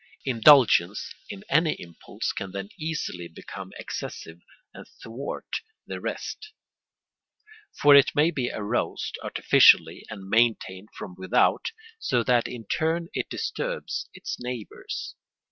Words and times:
Indulgence 0.25 1.13
in 1.29 1.43
any 1.47 1.73
impulse 1.79 2.31
can 2.31 2.53
then 2.53 2.69
easily 2.79 3.27
become 3.27 3.71
excessive 3.77 4.39
and 4.73 4.87
thwart 4.87 5.45
the 5.85 6.01
rest; 6.01 6.53
for 7.79 7.93
it 7.95 8.09
may 8.15 8.31
be 8.31 8.49
aroused 8.51 9.19
artificially 9.21 10.03
and 10.09 10.27
maintained 10.27 10.89
from 10.97 11.13
without, 11.19 11.71
so 11.99 12.23
that 12.23 12.47
in 12.47 12.65
turn 12.65 13.09
it 13.13 13.29
disturbs 13.29 14.09
its 14.11 14.37
neighbours. 14.39 15.13